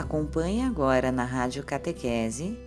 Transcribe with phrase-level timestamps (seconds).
[0.00, 2.58] Acompanhe agora na Rádio Catequese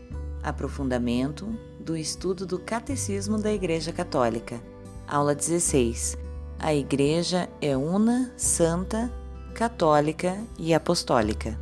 [0.43, 1.47] aprofundamento
[1.79, 4.61] do estudo do Catecismo da Igreja Católica.
[5.07, 6.15] Aula 16.
[6.59, 9.11] A Igreja é una, santa,
[9.55, 11.59] católica e apostólica.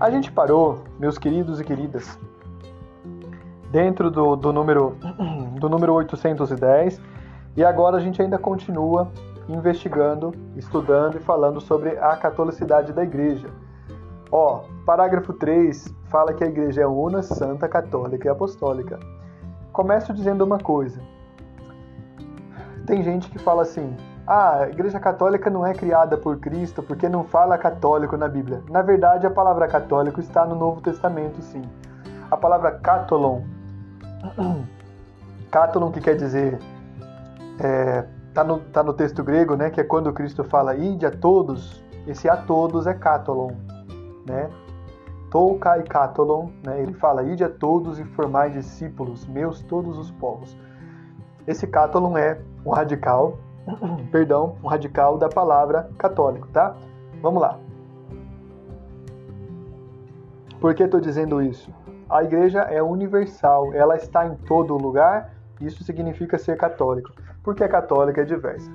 [0.00, 2.18] A gente parou, meus queridos e queridas,
[3.76, 4.96] dentro do, do, número,
[5.58, 7.00] do número 810
[7.56, 9.10] e agora a gente ainda continua
[9.48, 13.48] investigando, estudando e falando sobre a catolicidade da igreja.
[14.30, 18.98] Ó, parágrafo 3 fala que a igreja é una, santa, católica e apostólica.
[19.72, 21.00] Começo dizendo uma coisa.
[22.86, 23.96] Tem gente que fala assim:
[24.26, 28.62] ah, a igreja católica não é criada por Cristo porque não fala católico na Bíblia.
[28.68, 31.62] Na verdade, a palavra católico está no Novo Testamento, sim.
[32.30, 33.42] A palavra catolon,
[35.56, 36.58] catolon que quer dizer
[37.58, 38.04] é,
[38.34, 41.82] tá, no, tá no texto grego, né, que é quando Cristo fala ide a todos,
[42.06, 43.52] esse a todos é katolon,
[44.26, 44.50] né?
[45.30, 46.82] Toukai katolon, né?
[46.82, 50.54] Ele fala ide a todos e formai discípulos meus todos os povos.
[51.46, 53.38] Esse katolon é um radical,
[54.12, 56.76] perdão, um radical da palavra católico, tá?
[57.22, 57.58] Vamos lá.
[60.60, 61.72] Por que estou dizendo isso?
[62.08, 67.12] A igreja é universal, ela está em todo lugar, isso significa ser católico.
[67.42, 68.70] Porque a católica é diversa.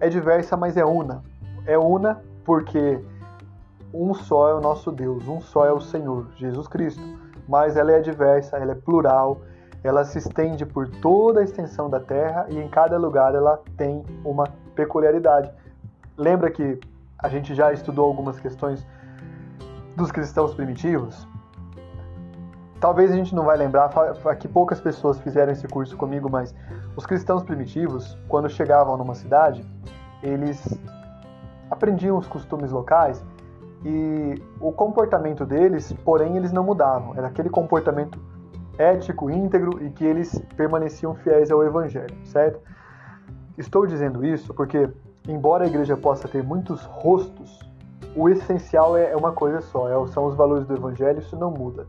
[0.00, 1.22] É diversa, mas é una.
[1.66, 3.00] É una porque
[3.92, 7.02] um só é o nosso Deus, um só é o Senhor, Jesus Cristo.
[7.48, 9.40] Mas ela é diversa, ela é plural,
[9.82, 14.04] ela se estende por toda a extensão da terra e em cada lugar ela tem
[14.24, 15.50] uma peculiaridade.
[16.16, 16.78] Lembra que
[17.18, 18.86] a gente já estudou algumas questões
[19.96, 21.26] dos cristãos primitivos?
[22.80, 23.90] Talvez a gente não vai lembrar,
[24.38, 26.54] que poucas pessoas fizeram esse curso comigo, mas
[26.94, 29.64] os cristãos primitivos, quando chegavam numa cidade,
[30.22, 30.78] eles
[31.70, 33.24] aprendiam os costumes locais
[33.84, 37.14] e o comportamento deles, porém, eles não mudavam.
[37.16, 38.18] Era aquele comportamento
[38.78, 42.60] ético, íntegro e que eles permaneciam fiéis ao evangelho, certo?
[43.56, 44.88] Estou dizendo isso porque,
[45.26, 47.58] embora a igreja possa ter muitos rostos,
[48.14, 51.86] o essencial é uma coisa só, é são os valores do evangelho, isso não muda.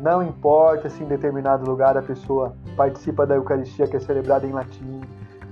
[0.00, 4.50] Não importa se em determinado lugar a pessoa participa da Eucaristia que é celebrada em
[4.50, 5.02] latim,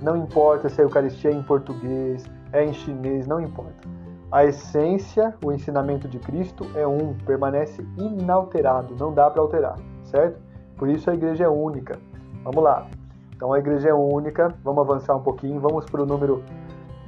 [0.00, 3.86] não importa se a Eucaristia é em português, é em chinês, não importa.
[4.32, 10.40] A essência, o ensinamento de Cristo é um, permanece inalterado, não dá para alterar, certo?
[10.78, 11.98] Por isso a igreja é única.
[12.42, 12.86] Vamos lá.
[13.36, 16.42] Então a igreja é única, vamos avançar um pouquinho, vamos para o número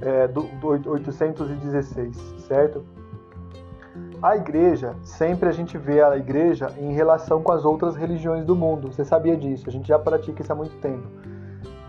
[0.02, 2.84] é, do, do 816, certo?
[4.22, 8.54] A igreja, sempre a gente vê a igreja em relação com as outras religiões do
[8.54, 8.92] mundo.
[8.92, 9.64] Você sabia disso?
[9.66, 11.08] A gente já pratica isso há muito tempo.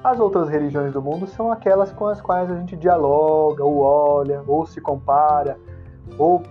[0.02, 4.42] As outras religiões do mundo são aquelas com as quais a gente dialoga, ou olha,
[4.47, 5.59] ou se compara,
[6.18, 6.42] ou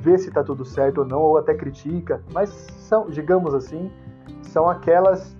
[0.00, 3.92] vê se está tudo certo ou não, ou até critica, mas são, digamos assim,
[4.42, 5.36] são aquelas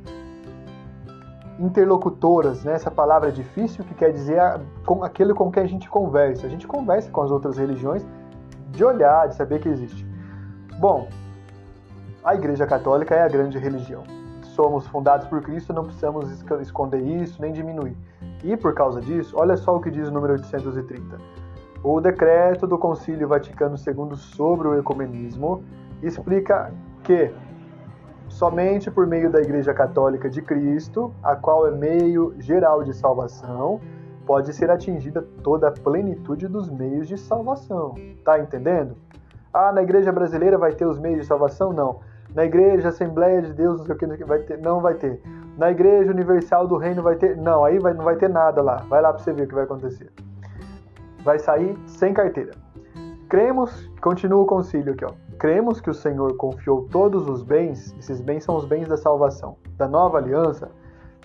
[1.59, 2.75] interlocutoras, né?
[2.75, 4.41] essa palavra difícil que quer dizer
[4.87, 6.47] com aquilo com que a gente conversa.
[6.47, 8.07] A gente conversa com as outras religiões
[8.69, 10.07] de olhar, de saber que existe.
[10.79, 11.09] Bom,
[12.25, 14.03] a Igreja Católica é a grande religião.
[14.43, 16.31] Somos fundados por Cristo, não precisamos
[16.61, 17.97] esconder isso nem diminuir.
[18.43, 21.17] E por causa disso, olha só o que diz o número 830.
[21.83, 25.63] O decreto do Concílio Vaticano II sobre o ecumenismo
[26.03, 26.73] explica
[27.05, 27.33] que
[28.29, 33.81] somente por meio da Igreja Católica de Cristo, a qual é meio geral de salvação,
[34.29, 37.95] pode ser atingida toda a plenitude dos meios de salvação.
[38.23, 38.95] Tá entendendo?
[39.55, 41.73] Ah, na igreja brasileira vai ter os meios de salvação?
[41.73, 42.01] Não.
[42.35, 45.19] Na igreja Assembleia de Deus, não sei o que, vai ter, não vai ter.
[45.57, 47.39] Na igreja universal do reino vai ter?
[47.39, 48.85] Não, aí vai, não vai ter nada lá.
[48.87, 50.13] Vai lá para você ver o que vai acontecer.
[51.25, 52.53] Vai sair sem carteira.
[53.31, 55.13] Cremos, continua o concílio aqui, ó.
[55.39, 59.57] Cremos que o Senhor confiou todos os bens, esses bens são os bens da salvação,
[59.79, 60.71] da nova aliança,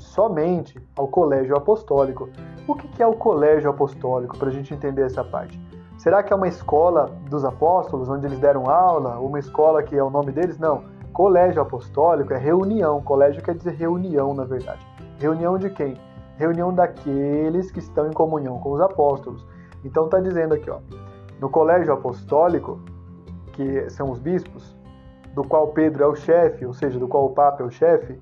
[0.03, 2.29] somente ao colégio apostólico.
[2.67, 5.59] O que é o colégio apostólico, para a gente entender essa parte?
[5.97, 9.19] Será que é uma escola dos apóstolos, onde eles deram aula?
[9.19, 10.59] Uma escola que é o nome deles?
[10.59, 10.83] Não.
[11.13, 13.01] Colégio apostólico é reunião.
[13.01, 14.85] Colégio quer dizer reunião, na verdade.
[15.19, 15.97] Reunião de quem?
[16.37, 19.45] Reunião daqueles que estão em comunhão com os apóstolos.
[19.85, 20.79] Então está dizendo aqui, ó,
[21.39, 22.79] no colégio apostólico,
[23.53, 24.75] que são os bispos,
[25.33, 28.19] do qual Pedro é o chefe, ou seja, do qual o Papa é o chefe,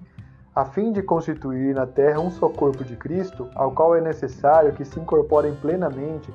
[0.55, 4.73] a fim de constituir na terra um só corpo de Cristo, ao qual é necessário
[4.73, 6.33] que se incorporem plenamente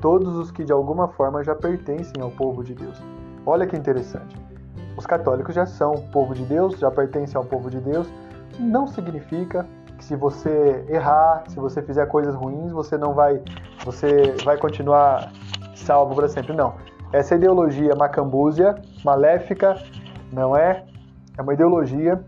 [0.00, 3.02] todos os que de alguma forma já pertencem ao povo de Deus.
[3.46, 4.36] Olha que interessante.
[4.96, 8.06] Os católicos já são povo de Deus, já pertencem ao povo de Deus,
[8.60, 9.66] não significa
[9.96, 13.42] que se você errar, se você fizer coisas ruins, você não vai,
[13.82, 15.32] você vai continuar
[15.74, 16.52] salvo para sempre.
[16.52, 16.74] Não.
[17.12, 18.74] Essa ideologia macambúzia,
[19.04, 19.76] maléfica,
[20.30, 20.84] não é?
[21.38, 22.22] É uma ideologia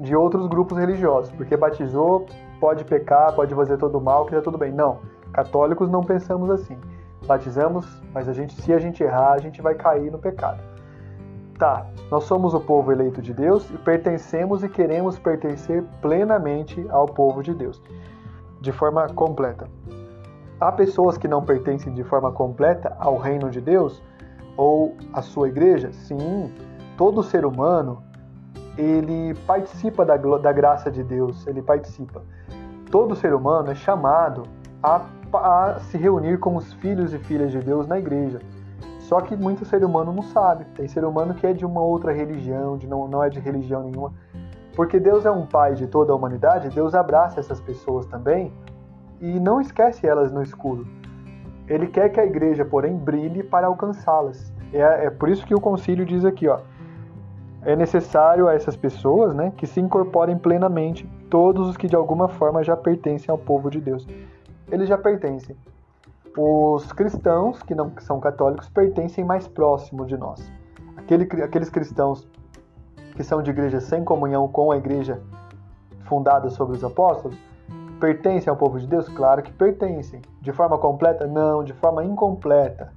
[0.00, 2.26] de outros grupos religiosos, porque batizou,
[2.60, 4.72] pode pecar, pode fazer todo mal, que tá tudo bem.
[4.72, 4.98] Não.
[5.32, 6.76] Católicos não pensamos assim.
[7.26, 10.60] Batizamos, mas a gente, se a gente errar, a gente vai cair no pecado.
[11.58, 17.06] Tá, nós somos o povo eleito de Deus e pertencemos e queremos pertencer plenamente ao
[17.06, 17.80] povo de Deus,
[18.60, 19.68] de forma completa.
[20.60, 24.02] Há pessoas que não pertencem de forma completa ao reino de Deus
[24.56, 25.92] ou à sua igreja?
[25.92, 26.52] Sim,
[26.96, 28.02] todo ser humano
[28.76, 32.22] ele participa da, da graça de Deus, ele participa.
[32.90, 34.44] Todo ser humano é chamado
[34.82, 38.40] a, a se reunir com os filhos e filhas de Deus na igreja.
[39.00, 40.64] Só que muito ser humano não sabe.
[40.76, 43.82] Tem ser humano que é de uma outra religião, de não, não é de religião
[43.82, 44.12] nenhuma.
[44.74, 48.52] Porque Deus é um pai de toda a humanidade, Deus abraça essas pessoas também
[49.20, 50.86] e não esquece elas no escuro.
[51.68, 54.52] Ele quer que a igreja, porém, brilhe para alcançá-las.
[54.72, 56.58] É, é por isso que o concílio diz aqui, ó,
[57.64, 62.28] é necessário a essas pessoas né, que se incorporem plenamente todos os que de alguma
[62.28, 64.06] forma já pertencem ao povo de Deus.
[64.70, 65.56] Eles já pertencem
[66.36, 70.50] os cristãos, que não são católicos, pertencem mais próximo de nós.
[70.96, 72.26] Aquele, aqueles cristãos
[73.14, 75.20] que são de igreja sem comunhão com a igreja
[76.04, 77.38] fundada sobre os apóstolos,
[78.00, 79.08] pertencem ao povo de Deus?
[79.08, 80.20] Claro que pertencem.
[80.40, 81.26] De forma completa?
[81.26, 82.92] Não, de forma incompleta.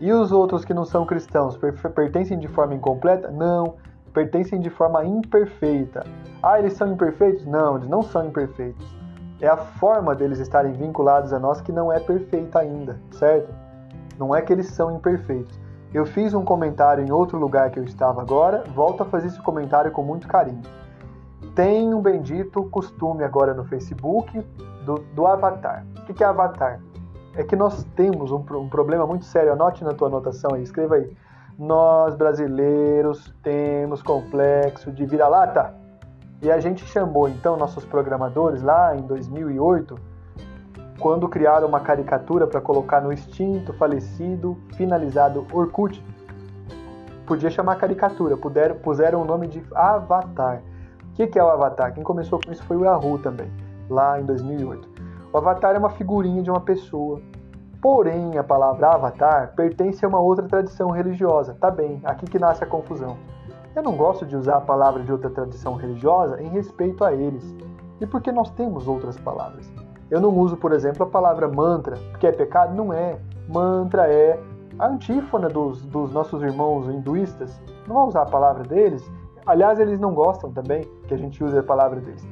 [0.00, 1.58] E os outros que não são cristãos,
[1.94, 3.30] pertencem de forma incompleta?
[3.30, 3.76] Não,
[4.12, 6.04] pertencem de forma imperfeita.
[6.42, 7.46] Ah, eles são imperfeitos?
[7.46, 9.04] Não, eles não são imperfeitos
[9.44, 13.52] é a forma deles estarem vinculados a nós que não é perfeita ainda, certo?
[14.18, 15.60] Não é que eles são imperfeitos.
[15.92, 19.40] Eu fiz um comentário em outro lugar que eu estava agora, volto a fazer esse
[19.42, 20.62] comentário com muito carinho.
[21.54, 24.40] Tem um bendito costume agora no Facebook
[24.84, 25.84] do, do avatar.
[25.96, 26.80] O que é avatar?
[27.36, 29.52] É que nós temos um, um problema muito sério.
[29.52, 31.16] Anote na tua anotação aí, escreva aí.
[31.58, 35.74] Nós brasileiros temos complexo de vira-lata.
[36.42, 39.96] E a gente chamou então nossos programadores lá em 2008,
[40.98, 46.04] quando criaram uma caricatura para colocar no extinto, falecido, finalizado Orkut.
[47.26, 50.60] Podia chamar caricatura, puderam, puseram o nome de Avatar.
[51.10, 51.94] O que, que é o Avatar?
[51.94, 53.50] Quem começou com isso foi o Yahoo também,
[53.88, 54.93] lá em 2008.
[55.34, 57.20] O Avatar é uma figurinha de uma pessoa.
[57.82, 61.56] Porém, a palavra Avatar pertence a uma outra tradição religiosa.
[61.60, 63.16] Tá bem, aqui que nasce a confusão.
[63.74, 67.52] Eu não gosto de usar a palavra de outra tradição religiosa em respeito a eles,
[68.00, 69.68] e porque nós temos outras palavras.
[70.08, 72.72] Eu não uso, por exemplo, a palavra mantra, porque é pecado?
[72.72, 73.18] Não é.
[73.48, 74.40] Mantra é
[74.78, 77.60] a antífona dos, dos nossos irmãos hinduístas.
[77.88, 79.04] Não vou usar a palavra deles.
[79.44, 82.24] Aliás, eles não gostam também que a gente use a palavra deles.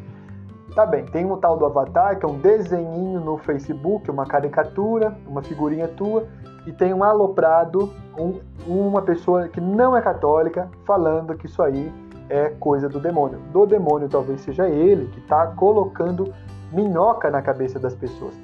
[0.75, 5.15] Tá bem, tem um tal do avatar, que é um desenhinho no Facebook, uma caricatura,
[5.27, 6.27] uma figurinha tua,
[6.67, 11.93] e tem um aloprado, um, uma pessoa que não é católica, falando que isso aí
[12.31, 13.39] é coisa do demônio.
[13.53, 16.33] Do demônio talvez seja ele que está colocando
[16.73, 18.35] minhoca na cabeça das pessoas.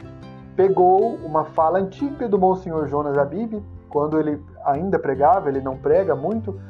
[0.55, 6.15] Pegou uma fala antiga do Monsenhor Jonas Abib, quando ele ainda pregava, ele não prega
[6.15, 6.61] muito,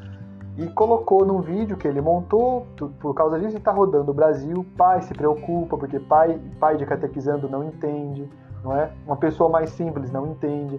[0.59, 2.67] e colocou num vídeo que ele montou,
[3.01, 7.49] por causa disso está rodando o Brasil, pai se preocupa, porque pai, pai de catequizando
[7.49, 8.29] não entende,
[8.63, 8.91] não é?
[9.07, 10.79] Uma pessoa mais simples não entende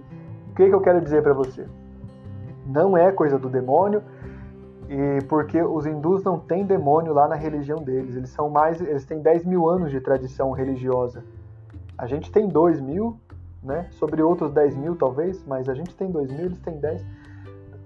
[0.59, 1.65] que, que eu quero dizer para você?
[2.65, 4.03] Não é coisa do demônio,
[4.89, 8.15] e porque os hindus não têm demônio lá na religião deles.
[8.15, 11.23] Eles são mais, eles têm 10 mil anos de tradição religiosa.
[11.97, 13.17] A gente tem 2 mil,
[13.63, 13.87] né?
[13.91, 17.05] Sobre outros 10 mil talvez, mas a gente tem 2 mil, eles têm 10.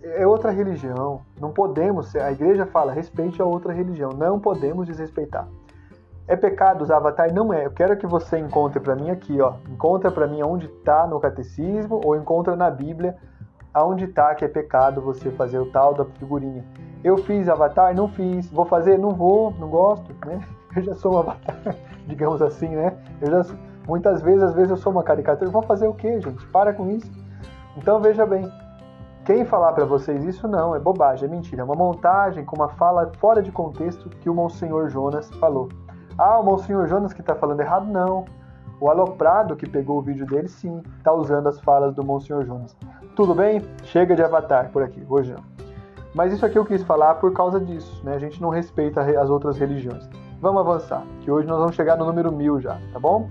[0.03, 1.21] É outra religião.
[1.39, 2.15] Não podemos.
[2.15, 4.11] A igreja fala respeite a outra religião.
[4.11, 5.47] Não podemos desrespeitar.
[6.27, 7.33] É pecado usar avatar?
[7.33, 7.65] Não é.
[7.65, 9.53] Eu quero que você encontre para mim aqui, ó.
[9.69, 13.15] Encontra para mim onde está no catecismo ou encontra na Bíblia
[13.73, 16.63] aonde está que é pecado você fazer o tal da figurinha.
[17.03, 17.95] Eu fiz avatar?
[17.95, 18.49] Não fiz.
[18.51, 18.97] Vou fazer?
[18.97, 20.41] Não vou, não gosto, né?
[20.75, 21.75] Eu já sou um avatar,
[22.07, 22.97] digamos assim, né?
[23.21, 23.55] Eu já
[23.87, 25.51] muitas vezes, às vezes eu sou uma caricatura.
[25.51, 26.43] Vou fazer o quê, gente?
[26.47, 27.11] Para com isso.
[27.77, 28.49] Então veja bem,
[29.25, 32.67] quem falar para vocês isso não, é bobagem, é mentira, é uma montagem com uma
[32.69, 35.69] fala fora de contexto que o Monsenhor Jonas falou.
[36.17, 37.85] Ah, o Monsenhor Jonas que está falando errado?
[37.85, 38.25] Não.
[38.81, 42.75] O Aloprado, que pegou o vídeo dele, sim, está usando as falas do Monsenhor Jonas.
[43.15, 43.61] Tudo bem?
[43.83, 45.43] Chega de avatar por aqui, hoje não.
[46.13, 48.15] Mas isso aqui eu quis falar por causa disso, né?
[48.15, 50.07] A gente não respeita as outras religiões.
[50.41, 53.29] Vamos avançar, que hoje nós vamos chegar no número mil já, tá bom?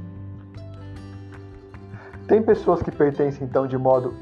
[2.27, 4.15] Tem pessoas que pertencem então de modo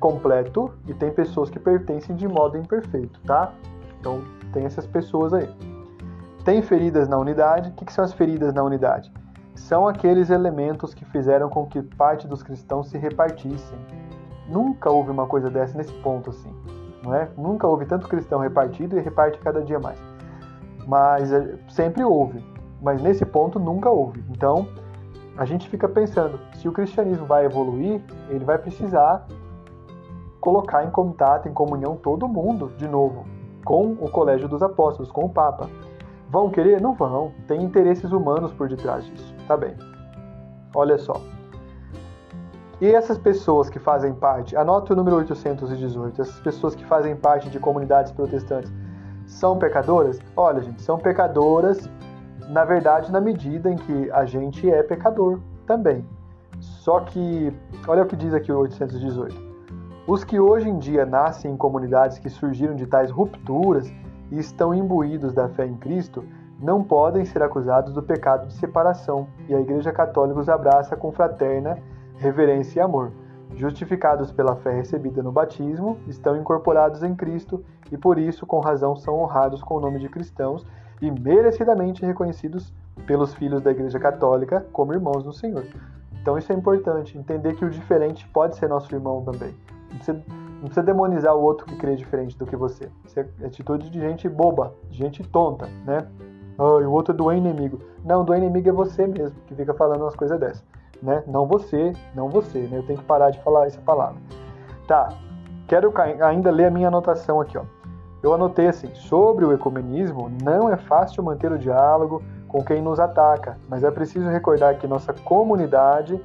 [0.00, 3.52] incompleto e tem pessoas que pertencem de modo imperfeito, tá?
[4.00, 5.48] Então tem essas pessoas aí.
[6.42, 7.68] Tem feridas na unidade.
[7.68, 9.12] O que são as feridas na unidade?
[9.54, 13.78] São aqueles elementos que fizeram com que parte dos cristãos se repartissem.
[14.48, 16.52] Nunca houve uma coisa dessa nesse ponto assim,
[17.04, 17.28] não é?
[17.36, 20.00] Nunca houve tanto cristão repartido e reparte cada dia mais.
[20.86, 22.42] Mas é, sempre houve,
[22.80, 24.24] mas nesse ponto nunca houve.
[24.30, 24.66] Então,
[25.36, 29.24] a gente fica pensando, se o cristianismo vai evoluir, ele vai precisar
[30.40, 33.24] colocar em contato, em comunhão todo mundo de novo,
[33.64, 35.68] com o colégio dos apóstolos, com o Papa.
[36.30, 36.80] Vão querer?
[36.80, 37.32] Não vão.
[37.46, 39.34] Tem interesses humanos por detrás disso.
[39.46, 39.74] Tá bem.
[40.74, 41.20] Olha só.
[42.80, 47.50] E essas pessoas que fazem parte, anote o número 818, essas pessoas que fazem parte
[47.50, 48.72] de comunidades protestantes,
[49.26, 50.18] são pecadoras?
[50.34, 51.90] Olha, gente, são pecadoras,
[52.48, 56.04] na verdade, na medida em que a gente é pecador também.
[56.58, 57.52] Só que,
[57.86, 59.49] olha o que diz aqui o 818.
[60.06, 63.92] Os que hoje em dia nascem em comunidades que surgiram de tais rupturas
[64.30, 66.24] e estão imbuídos da fé em Cristo
[66.58, 71.10] não podem ser acusados do pecado de separação, e a Igreja Católica os abraça com
[71.10, 71.78] fraterna
[72.16, 73.12] reverência e amor.
[73.54, 78.94] Justificados pela fé recebida no batismo, estão incorporados em Cristo e por isso, com razão,
[78.94, 80.66] são honrados com o nome de cristãos
[81.00, 82.72] e merecidamente reconhecidos
[83.06, 85.64] pelos filhos da Igreja Católica como irmãos do Senhor.
[86.20, 89.54] Então isso é importante, entender que o diferente pode ser nosso irmão também.
[89.90, 92.90] Não precisa, não precisa demonizar o outro que crê diferente do que você.
[93.04, 96.06] Isso é atitude de gente boba, de gente tonta, né?
[96.58, 97.80] Ah, o outro é do inimigo.
[98.04, 100.64] Não, do inimigo é você mesmo que fica falando umas coisas dessas,
[101.02, 101.22] né?
[101.26, 102.78] Não você, não você, né?
[102.78, 104.20] Eu tenho que parar de falar essa palavra.
[104.86, 105.08] Tá,
[105.66, 105.92] quero
[106.22, 107.64] ainda ler a minha anotação aqui, ó.
[108.22, 112.98] Eu anotei assim: sobre o ecumenismo, não é fácil manter o diálogo com quem nos
[113.00, 116.20] ataca, mas é preciso recordar que nossa comunidade,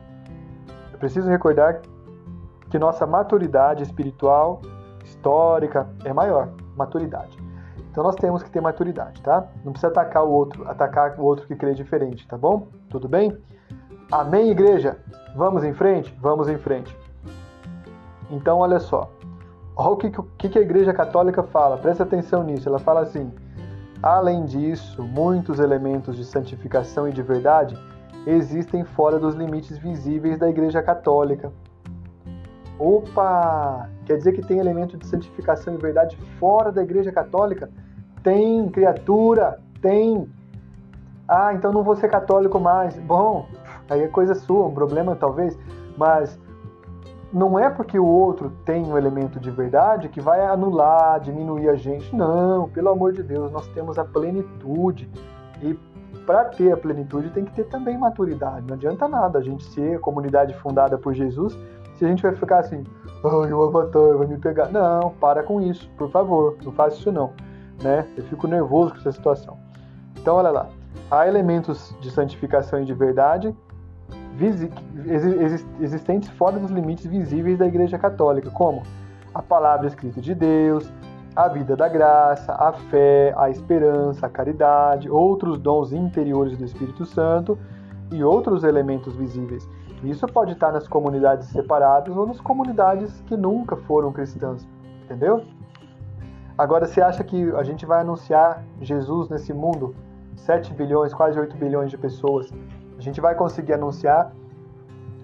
[0.94, 1.82] é preciso recordar
[2.76, 4.62] que nossa maturidade espiritual,
[5.06, 6.50] histórica, é maior.
[6.76, 7.38] Maturidade.
[7.90, 9.48] Então nós temos que ter maturidade, tá?
[9.64, 12.68] Não precisa atacar o outro, atacar o outro que crê diferente, tá bom?
[12.90, 13.38] Tudo bem?
[14.12, 14.98] Amém, igreja?
[15.38, 16.14] Vamos em frente?
[16.22, 16.94] Vamos em frente.
[18.30, 19.10] Então, olha só.
[19.74, 22.68] Olha o que, que, que a Igreja Católica fala, presta atenção nisso.
[22.68, 23.32] Ela fala assim:
[24.04, 27.78] além disso, muitos elementos de santificação e de verdade
[28.28, 31.54] existem fora dos limites visíveis da Igreja Católica.
[32.78, 33.90] Opa!
[34.06, 37.70] Quer dizer que tem elemento de santificação e verdade fora da Igreja Católica?
[38.22, 40.30] Tem, criatura, tem.
[41.28, 42.96] Ah, então não vou ser católico mais.
[43.00, 43.48] Bom,
[43.90, 45.58] aí é coisa sua, um problema talvez,
[45.98, 46.40] mas
[47.32, 51.76] não é porque o outro tem um elemento de verdade que vai anular, diminuir a
[51.76, 52.16] gente.
[52.16, 55.10] Não, pelo amor de Deus, nós temos a plenitude.
[55.62, 55.74] E
[56.26, 58.66] para ter a plenitude tem que ter também maturidade.
[58.68, 61.58] Não adianta nada a gente ser a comunidade fundada por Jesus
[61.96, 62.84] se a gente vai ficar assim,
[63.24, 64.70] ai, o avatar vai me pegar.
[64.70, 67.34] Não, para com isso, por favor, não faça isso não.
[67.84, 68.08] Né?
[68.16, 69.58] Eu fico nervoso com essa situação.
[70.18, 70.70] Então, olha lá.
[71.12, 73.56] Há elementos de santificação e de verdade
[75.80, 78.84] existentes fora dos limites visíveis da Igreja Católica, como
[79.34, 80.92] a palavra escrita de Deus,
[81.36, 87.06] a vida da graça, a fé, a esperança, a caridade, outros dons interiores do Espírito
[87.06, 87.58] Santo
[88.12, 89.68] e outros elementos visíveis.
[90.10, 94.68] Isso pode estar nas comunidades separadas ou nas comunidades que nunca foram cristãs,
[95.04, 95.44] entendeu?
[96.58, 99.96] Agora, você acha que a gente vai anunciar Jesus nesse mundo?
[100.38, 102.54] 7 bilhões, quase 8 bilhões de pessoas.
[102.98, 104.32] A gente vai conseguir anunciar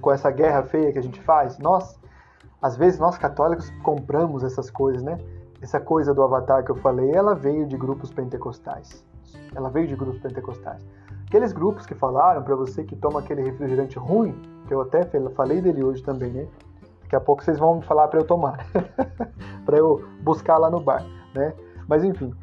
[0.01, 1.57] com essa guerra feia que a gente faz?
[1.59, 1.97] Nós,
[2.61, 5.17] às vezes, nós católicos compramos essas coisas, né?
[5.61, 9.05] Essa coisa do avatar que eu falei, ela veio de grupos pentecostais.
[9.55, 10.83] Ela veio de grupos pentecostais.
[11.31, 14.35] Aqueles grupos que falaram para você que toma aquele refrigerante ruim,
[14.67, 16.45] que eu até falei dele hoje também, né?
[17.03, 18.67] Daqui a pouco vocês vão me falar para eu tomar,
[19.65, 21.53] para eu buscar lá no bar, né?
[21.87, 22.33] Mas enfim,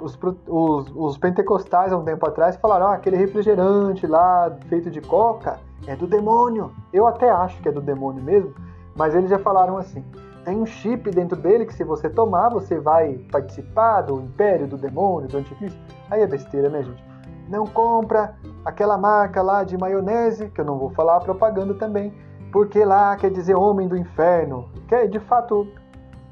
[0.00, 0.18] os,
[0.48, 5.60] os, os, pentecostais há um tempo atrás falaram: ah, aquele refrigerante lá feito de coca
[5.86, 6.72] é do demônio.
[6.92, 8.52] Eu até acho que é do demônio mesmo,
[8.96, 10.04] mas eles já falaram assim:
[10.44, 14.76] tem um chip dentro dele que se você tomar, você vai participar do império do
[14.76, 15.78] demônio, do anticristo.
[16.10, 17.15] Aí é besteira, né, gente?
[17.48, 18.34] Não compra
[18.64, 22.12] aquela marca lá de maionese, que eu não vou falar propaganda também,
[22.52, 25.66] porque lá quer dizer homem do inferno, que é, de fato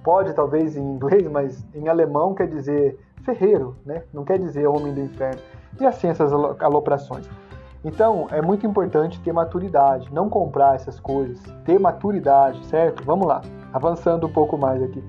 [0.02, 4.02] pode talvez em inglês, mas em alemão quer dizer ferreiro, né?
[4.12, 5.40] Não quer dizer homem do inferno.
[5.80, 7.28] E assim essas aloprações.
[7.85, 13.04] Então, é muito importante ter maturidade, não comprar essas coisas, ter maturidade, certo?
[13.04, 13.42] Vamos lá,
[13.73, 15.02] avançando um pouco mais aqui.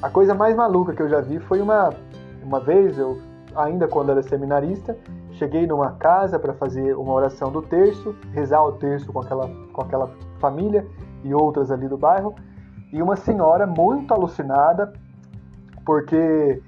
[0.00, 1.90] A coisa mais maluca que eu já vi foi uma
[2.42, 3.18] uma vez eu
[3.54, 4.96] ainda quando era seminarista,
[5.38, 9.80] cheguei numa casa para fazer uma oração do terço, rezar o terço com aquela, com
[9.80, 10.84] aquela família
[11.22, 12.34] e outras ali do bairro,
[12.92, 14.92] e uma senhora muito alucinada,
[15.86, 16.60] porque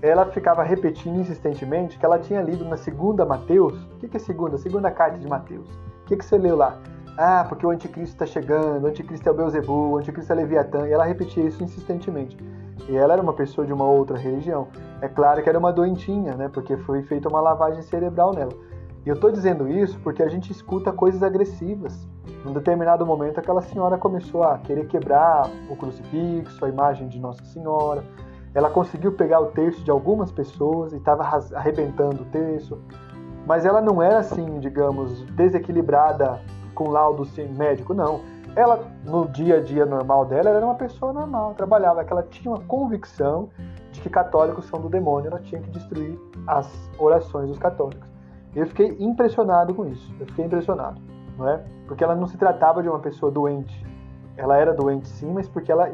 [0.00, 3.82] ela ficava repetindo insistentemente que ela tinha lido na segunda Mateus.
[3.84, 4.56] O que, que é segunda?
[4.56, 5.68] Segunda carta de Mateus.
[6.02, 6.78] O que, que você leu lá?
[7.16, 10.88] Ah, porque o anticristo está chegando, o anticristo é o Beuzebu, o anticristo é Leviatã.
[10.88, 12.36] E ela repetia isso insistentemente.
[12.88, 14.68] E ela era uma pessoa de uma outra religião.
[15.00, 16.48] É claro que era uma doentinha, né?
[16.48, 18.52] Porque foi feita uma lavagem cerebral nela.
[19.04, 22.08] E eu estou dizendo isso porque a gente escuta coisas agressivas.
[22.44, 27.44] Num determinado momento, aquela senhora começou a querer quebrar o crucifixo, a imagem de Nossa
[27.44, 28.04] Senhora.
[28.54, 31.24] Ela conseguiu pegar o terço de algumas pessoas e estava
[31.54, 32.78] arrebentando o terço.
[33.46, 36.40] Mas ela não era assim, digamos, desequilibrada
[36.74, 38.20] com laudo médico, não.
[38.54, 42.52] Ela, no dia a dia normal dela, era uma pessoa normal, trabalhava, que ela tinha
[42.52, 43.48] uma convicção
[43.90, 48.06] de que católicos são do demônio, ela tinha que destruir as orações dos católicos.
[48.54, 51.00] Eu fiquei impressionado com isso, eu fiquei impressionado,
[51.38, 51.64] não é?
[51.86, 53.86] Porque ela não se tratava de uma pessoa doente.
[54.36, 55.90] Ela era doente sim, mas porque ela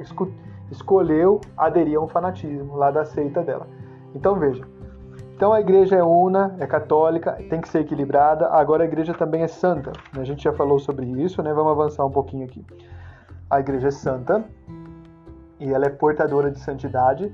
[0.71, 3.69] escolheu aderir a um fanatismo lá da seita dela.
[4.17, 4.67] Então veja,
[5.39, 8.49] então a igreja é una, é católica, tem que ser equilibrada.
[8.49, 9.93] Agora a igreja também é santa.
[10.19, 11.55] A gente já falou sobre isso, né?
[11.55, 12.67] Vamos avançar um pouquinho aqui.
[13.49, 14.45] A igreja é santa
[15.61, 17.33] e ela é portadora de santidade.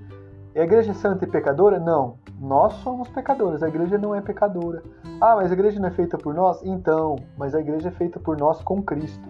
[0.54, 1.80] E a igreja é santa e pecadora?
[1.80, 2.18] Não.
[2.38, 4.82] Nós somos pecadores, a igreja não é pecadora.
[5.18, 6.62] Ah, mas a igreja não é feita por nós?
[6.62, 9.26] Então, mas a igreja é feita por nós com Cristo.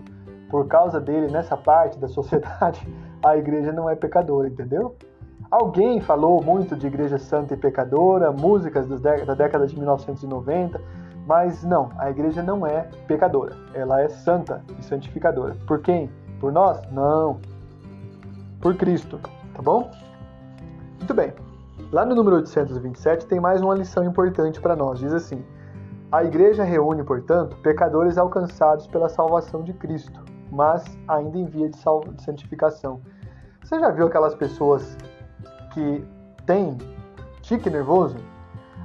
[0.50, 2.84] Por causa dele, nessa parte da sociedade,
[3.24, 4.96] a igreja não é pecadora, entendeu?
[5.50, 10.80] Alguém falou muito de igreja santa e pecadora, músicas da década de 1990,
[11.26, 13.56] mas não, a igreja não é pecadora.
[13.72, 15.56] Ela é santa e santificadora.
[15.66, 16.10] Por quem?
[16.40, 16.80] Por nós?
[16.90, 17.40] Não.
[18.60, 19.18] Por Cristo,
[19.54, 19.90] tá bom?
[20.98, 21.32] Muito bem.
[21.92, 24.98] Lá no número 827 tem mais uma lição importante para nós.
[24.98, 25.44] Diz assim:
[26.10, 30.20] A igreja reúne, portanto, pecadores alcançados pela salvação de Cristo,
[30.50, 33.00] mas ainda em via de, de santificação.
[33.62, 34.96] Você já viu aquelas pessoas
[35.74, 36.04] que
[36.46, 36.78] tem
[37.42, 38.16] tique nervoso,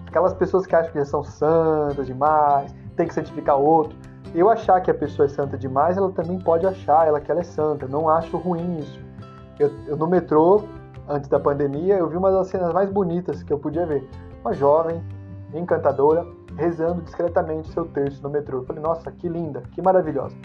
[0.07, 3.95] aquelas pessoas que acham que são santas demais, tem que santificar outro.
[4.33, 7.39] Eu achar que a pessoa é santa demais, ela também pode achar ela que ela
[7.39, 7.87] é santa.
[7.87, 8.99] Não acho ruim isso.
[9.57, 10.63] Eu, eu no metrô,
[11.07, 14.07] antes da pandemia, eu vi uma das cenas mais bonitas que eu podia ver.
[14.41, 15.01] Uma jovem,
[15.53, 16.25] encantadora,
[16.57, 18.59] rezando discretamente seu terço no metrô.
[18.59, 20.35] Eu falei, nossa, que linda, que maravilhosa.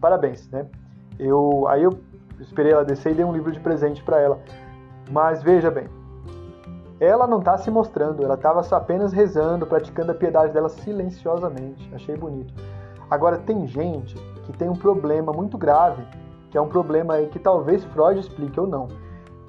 [0.00, 0.66] Parabéns, né?
[1.18, 1.98] Eu, aí eu
[2.40, 4.40] esperei ela descer e dei um livro de presente para ela.
[5.10, 5.88] Mas veja bem,
[7.00, 11.90] ela não está se mostrando, ela estava apenas rezando, praticando a piedade dela silenciosamente.
[11.94, 12.54] Achei bonito.
[13.10, 16.06] Agora tem gente que tem um problema muito grave,
[16.50, 18.86] que é um problema aí que talvez Freud explique ou não,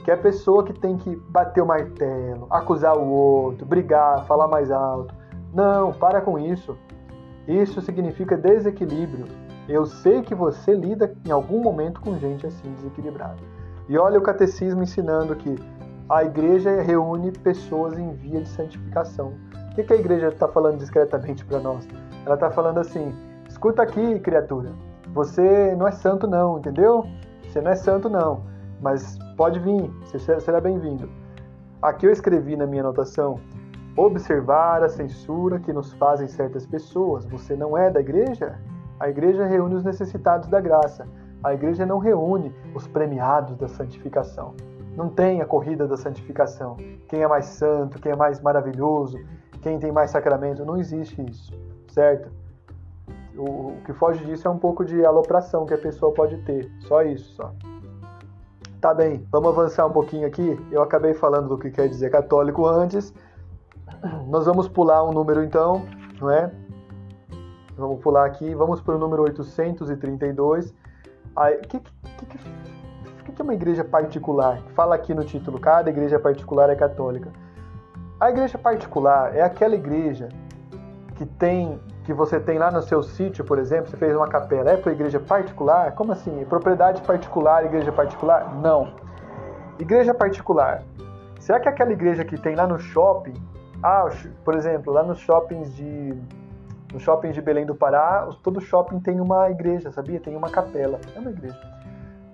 [0.04, 4.47] que é a pessoa que tem que bater o martelo, acusar o outro, brigar, falar
[4.47, 5.13] mais alto.
[5.54, 6.78] Não, para com isso.
[7.47, 9.26] Isso significa desequilíbrio.
[9.67, 13.50] Eu sei que você lida em algum momento com gente assim desequilibrada.
[13.91, 15.54] E olha o catecismo ensinando que
[16.08, 19.34] a igreja reúne pessoas em via de santificação.
[19.54, 21.86] O que, que a igreja está falando discretamente para nós?
[22.25, 23.13] Ela está falando assim:
[23.49, 24.71] escuta aqui, criatura,
[25.13, 27.06] você não é santo, não, entendeu?
[27.43, 28.45] Você não é santo, não,
[28.80, 31.10] mas pode vir, você será bem-vindo.
[31.82, 33.41] Aqui eu escrevi na minha anotação:
[33.97, 37.25] observar a censura que nos fazem certas pessoas.
[37.25, 38.58] Você não é da igreja?
[39.01, 41.06] A igreja reúne os necessitados da graça.
[41.43, 44.54] A igreja não reúne os premiados da santificação.
[44.95, 46.77] Não tem a corrida da santificação.
[47.08, 49.17] Quem é mais santo, quem é mais maravilhoso,
[49.62, 50.63] quem tem mais sacramento.
[50.63, 51.51] Não existe isso,
[51.88, 52.30] certo?
[53.36, 56.69] O, que foge disso é um pouco de alopração que a pessoa pode ter.
[56.82, 57.51] Só isso, só.
[58.80, 60.60] Tá bem, vamos avançar um pouquinho aqui.
[60.71, 63.13] Eu acabei falando do que quer dizer católico antes.
[64.27, 65.86] Nós vamos pular um número então,
[66.19, 66.51] não é?
[67.77, 70.73] Vamos pular aqui, vamos para o número 832
[71.35, 72.25] o que, que,
[73.25, 74.61] que, que é uma igreja particular?
[74.75, 77.29] Fala aqui no título, cada igreja particular é católica.
[78.19, 80.29] A igreja particular é aquela igreja
[81.15, 84.71] que tem que você tem lá no seu sítio, por exemplo, você fez uma capela,
[84.71, 85.91] é tua igreja particular?
[85.93, 86.43] Como assim?
[86.45, 88.55] Propriedade particular, igreja particular?
[88.55, 88.95] Não.
[89.79, 90.83] Igreja particular.
[91.39, 93.33] Será que é aquela igreja que tem lá no shopping?
[93.83, 94.09] Ah,
[94.43, 96.13] por exemplo, lá nos shoppings de
[96.93, 100.19] no shopping de Belém do Pará, todo shopping tem uma igreja, sabia?
[100.19, 100.99] Tem uma capela.
[101.15, 101.60] É uma igreja.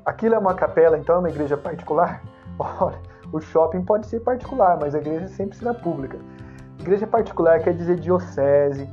[0.06, 2.22] Aquilo é uma capela, então é uma igreja particular?
[2.58, 3.00] Olha,
[3.32, 6.18] o shopping pode ser particular, mas a igreja sempre será pública.
[6.80, 8.90] Igreja particular quer dizer diocese,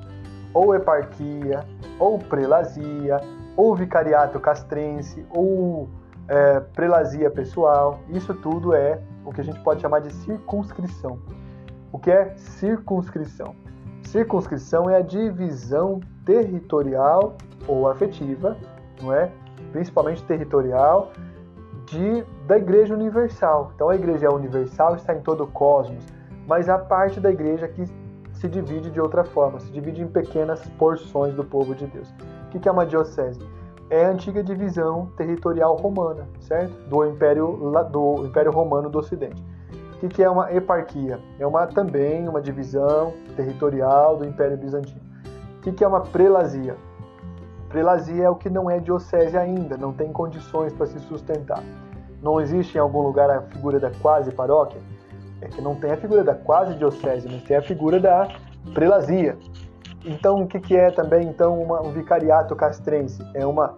[0.53, 1.65] ou eparquia,
[1.99, 3.21] ou prelazia,
[3.57, 5.89] ou vicariato castrense, ou
[6.29, 8.01] é, prelazia pessoal.
[8.09, 11.19] Isso tudo é o que a gente pode chamar de circunscrição.
[11.93, 13.55] O que é circunscrição?
[14.05, 17.37] Circunscrição é a divisão territorial
[17.67, 18.57] ou afetiva,
[19.03, 19.31] não é?
[19.73, 21.11] Principalmente territorial
[21.87, 23.73] de da Igreja Universal.
[23.75, 26.05] Então a Igreja é universal, está em todo o cosmos.
[26.47, 27.85] mas a parte da igreja que
[28.33, 32.13] se divide de outra forma, se divide em pequenas porções do povo de Deus.
[32.47, 33.41] O que é uma diocese?
[33.91, 36.73] É a antiga divisão territorial romana, certo?
[36.89, 39.43] Do Império, do Império Romano do Ocidente.
[40.05, 41.19] O que é uma eparquia?
[41.39, 45.01] É uma, também uma divisão territorial do Império Bizantino.
[45.57, 46.77] O que é uma prelazia?
[47.71, 51.63] Prelazia é o que não é diocese ainda, não tem condições para se sustentar.
[52.23, 54.79] Não existe em algum lugar a figura da quase paróquia?
[55.41, 58.29] É que não tem a figura da quase diocese, mas tem a figura da
[58.75, 59.39] prelazia.
[60.05, 63.27] Então, o que, é também então uma, um vicariato castrense?
[63.33, 63.75] É uma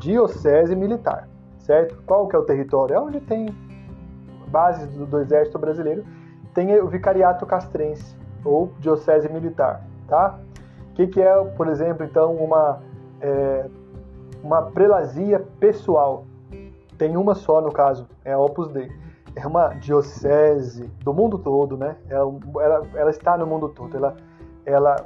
[0.00, 1.28] diocese militar,
[1.60, 2.02] certo?
[2.04, 2.96] Qual que é o território?
[2.96, 3.46] É onde tem
[4.48, 6.04] bases do, do exército brasileiro,
[6.54, 10.38] tem o vicariato castrense ou diocese militar, tá?
[10.90, 12.80] O que, que é, por exemplo, então uma
[13.20, 13.66] é,
[14.42, 16.24] uma prelazia pessoal?
[16.96, 18.90] Tem uma só no caso, é a Opus Dei.
[19.36, 21.96] É uma diocese do mundo todo, né?
[22.08, 23.96] Ela, ela, ela está no mundo todo.
[23.96, 24.16] Ela,
[24.64, 24.96] ela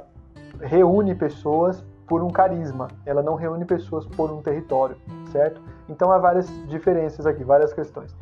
[0.59, 4.95] reúne pessoas por um carisma, ela não reúne pessoas por um território,
[5.31, 5.61] certo?
[5.89, 8.15] Então há várias diferenças aqui, várias questões.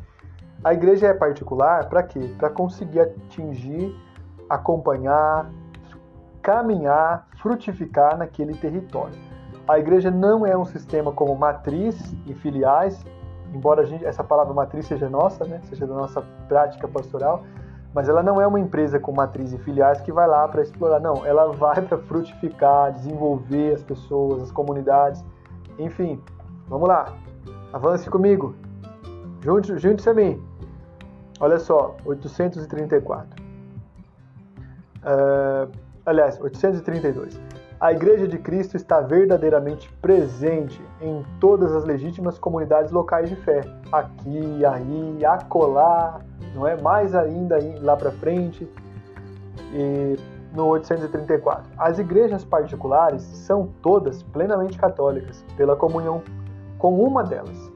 [0.64, 2.32] A igreja é particular para quê?
[2.38, 3.96] Para conseguir atingir,
[4.48, 5.50] acompanhar,
[6.40, 9.18] caminhar, frutificar naquele território.
[9.66, 13.04] A igreja não é um sistema como matriz e filiais,
[13.52, 15.60] embora gente, essa palavra matriz seja nossa, né?
[15.64, 17.42] seja da nossa prática pastoral,
[17.92, 21.00] mas ela não é uma empresa com matriz e filiais que vai lá para explorar,
[21.00, 21.26] não.
[21.26, 25.24] Ela vai para frutificar, desenvolver as pessoas, as comunidades.
[25.78, 26.20] Enfim,
[26.68, 27.12] vamos lá.
[27.72, 28.54] Avance comigo.
[29.42, 30.40] Junte-se junte a mim.
[31.40, 33.42] Olha só, 834.
[35.02, 35.70] Uh,
[36.06, 37.40] aliás, 832.
[37.80, 43.62] A Igreja de Cristo está verdadeiramente presente em todas as legítimas comunidades locais de fé.
[43.90, 46.20] Aqui, aí, acolá,
[46.54, 46.80] não é?
[46.80, 48.68] Mais ainda lá para frente,
[49.72, 50.16] e
[50.54, 51.68] no 834.
[51.76, 56.22] As igrejas particulares são todas plenamente católicas, pela comunhão
[56.78, 57.71] com uma delas.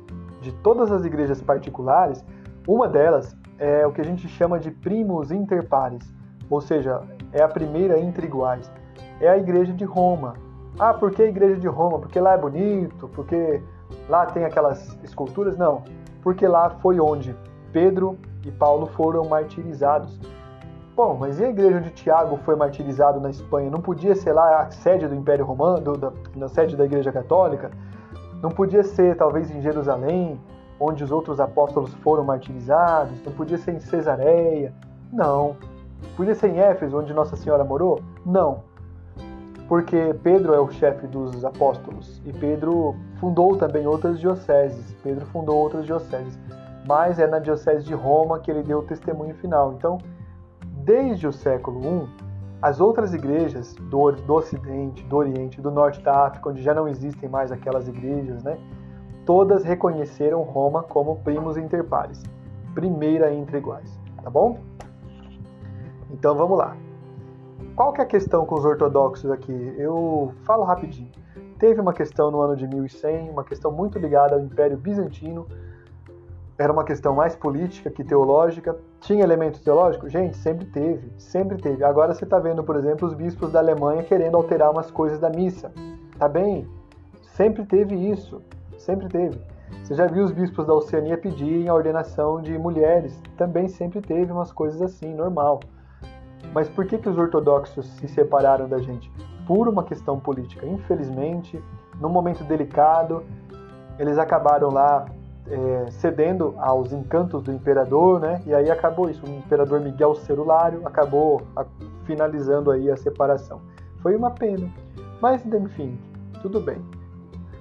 [0.47, 2.25] De todas as igrejas particulares,
[2.69, 6.15] uma delas é o que a gente chama de primus inter pares,
[6.49, 8.71] ou seja, é a primeira entre iguais.
[9.21, 10.35] É a igreja de Roma.
[10.79, 11.99] Ah, por que a igreja de Roma?
[11.99, 13.61] Porque lá é bonito, porque
[14.09, 15.57] lá tem aquelas esculturas?
[15.57, 15.83] Não,
[16.23, 17.35] porque lá foi onde
[17.73, 20.17] Pedro e Paulo foram martirizados.
[20.95, 23.69] Bom, mas e a igreja onde Tiago foi martirizado na Espanha?
[23.69, 27.73] Não podia ser lá a sede do Império Romano, da, na sede da Igreja Católica?
[28.43, 30.41] Não podia ser talvez em Jerusalém,
[30.79, 33.23] onde os outros apóstolos foram martirizados?
[33.25, 34.73] Não podia ser em Cesareia?
[35.13, 35.57] Não.
[36.17, 38.01] Podia ser em Éfeso, onde Nossa Senhora morou?
[38.25, 38.65] Não.
[39.69, 44.95] Porque Pedro é o chefe dos apóstolos e Pedro fundou também outras dioceses.
[45.03, 46.39] Pedro fundou outras dioceses
[46.87, 49.73] mas é na Diocese de Roma que ele deu o testemunho final.
[49.73, 49.99] Então,
[50.85, 52.26] desde o século I,
[52.61, 56.89] as outras igrejas do, do Ocidente, do Oriente, do Norte da África, onde já não
[56.89, 58.59] existem mais aquelas igrejas, né,
[59.25, 62.23] todas reconheceram Roma como primos inter pares,
[62.75, 64.59] primeira entre iguais, tá bom?
[66.11, 66.77] Então vamos lá.
[67.75, 69.75] Qual que é a questão com os ortodoxos aqui?
[69.77, 71.11] Eu falo rapidinho.
[71.59, 75.47] Teve uma questão no ano de 1100, uma questão muito ligada ao Império Bizantino,
[76.59, 78.77] era uma questão mais política que teológica.
[79.01, 80.09] Tinha elemento teológico?
[80.09, 81.85] Gente, sempre teve, sempre teve.
[81.85, 85.29] Agora você está vendo, por exemplo, os bispos da Alemanha querendo alterar umas coisas da
[85.29, 85.71] missa.
[86.19, 86.67] Tá bem?
[87.23, 88.41] Sempre teve isso,
[88.79, 89.39] sempre teve.
[89.83, 93.21] Você já viu os bispos da Oceania pedirem a ordenação de mulheres?
[93.37, 95.61] Também sempre teve umas coisas assim, normal.
[96.55, 99.13] Mas por que, que os ortodoxos se separaram da gente?
[99.47, 100.67] Por uma questão política.
[100.67, 101.63] Infelizmente,
[102.01, 103.23] num momento delicado,
[103.99, 105.07] eles acabaram lá
[105.49, 108.43] é, cedendo aos encantos do imperador, né?
[108.47, 109.25] E aí acabou isso.
[109.25, 111.43] O imperador Miguel Celulário acabou
[112.05, 113.61] finalizando aí a separação.
[114.01, 114.69] Foi uma pena,
[115.21, 115.99] mas enfim,
[116.43, 116.79] tudo bem.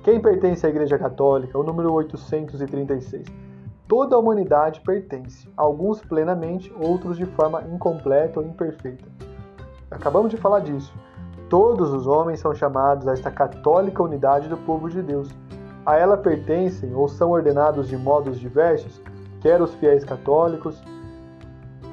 [0.03, 1.57] Quem pertence à Igreja Católica?
[1.57, 3.25] O número 836.
[3.87, 9.05] Toda a humanidade pertence, alguns plenamente, outros de forma incompleta ou imperfeita.
[9.89, 10.93] Acabamos de falar disso.
[11.49, 15.29] Todos os homens são chamados a esta católica unidade do povo de Deus
[15.85, 19.01] a ela pertencem ou são ordenados de modos diversos,
[19.41, 20.81] quer os fiéis católicos,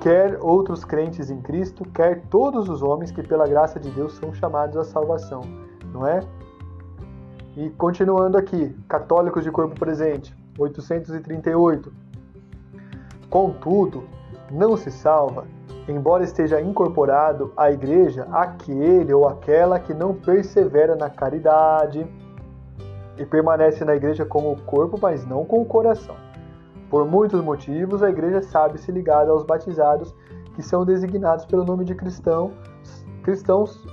[0.01, 4.33] quer outros crentes em Cristo, quer todos os homens que pela graça de Deus são
[4.33, 5.43] chamados à salvação,
[5.93, 6.21] não é?
[7.57, 11.93] E continuando aqui, católicos de corpo presente, 838.
[13.29, 14.05] Contudo,
[14.51, 15.45] não se salva,
[15.87, 22.07] embora esteja incorporado à igreja aquele ou aquela que não persevera na caridade,
[23.23, 26.17] e permanece na igreja como o corpo, mas não com o coração.
[26.91, 30.13] Por muitos motivos, a igreja sabe se ligada aos batizados
[30.57, 32.51] que são designados pelo nome de cristão,
[33.23, 33.87] cristãos,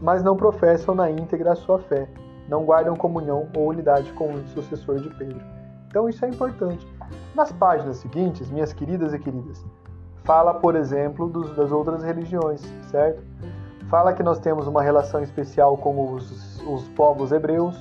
[0.00, 2.10] mas não professam na íntegra a sua fé,
[2.48, 5.40] não guardam comunhão ou unidade com o sucessor de Pedro.
[5.86, 6.86] Então isso é importante.
[7.34, 9.64] Nas páginas seguintes, minhas queridas e queridas,
[10.24, 13.22] fala, por exemplo, dos, das outras religiões, certo?
[13.88, 17.74] Fala que nós temos uma relação especial com os, os povos hebreus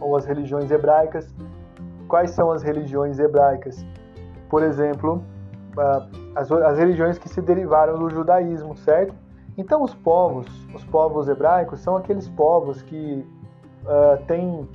[0.00, 1.34] ou as religiões hebraicas.
[2.08, 3.84] Quais são as religiões hebraicas?
[4.48, 5.22] Por exemplo,
[6.34, 9.14] as, as religiões que se derivaram do judaísmo, certo?
[9.56, 13.24] Então os povos, os povos hebraicos são aqueles povos que
[13.84, 14.68] uh,